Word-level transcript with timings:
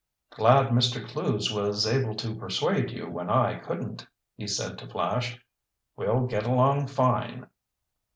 "Glad 0.31 0.69
Mr. 0.69 1.07
Clewes 1.07 1.53
was 1.53 1.85
able 1.85 2.15
to 2.15 2.33
persuade 2.33 2.89
you 2.89 3.07
when 3.07 3.29
I 3.29 3.59
couldn't," 3.59 4.07
he 4.35 4.47
said 4.47 4.79
to 4.79 4.87
Flash. 4.87 5.39
"We'll 5.95 6.25
get 6.25 6.47
along 6.47 6.87
fine." 6.87 7.45